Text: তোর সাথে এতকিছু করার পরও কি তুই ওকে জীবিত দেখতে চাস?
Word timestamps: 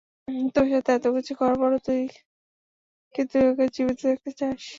তোর 0.55 0.65
সাথে 0.73 0.89
এতকিছু 0.93 1.33
করার 1.39 1.57
পরও 1.61 1.79
কি 3.15 3.21
তুই 3.31 3.43
ওকে 3.49 3.65
জীবিত 3.75 3.99
দেখতে 4.03 4.31
চাস? 4.39 4.61